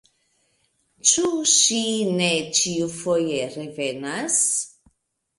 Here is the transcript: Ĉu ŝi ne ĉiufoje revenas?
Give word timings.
Ĉu 1.09 1.25
ŝi 1.55 1.81
ne 2.21 2.29
ĉiufoje 2.59 3.43
revenas? 3.57 4.39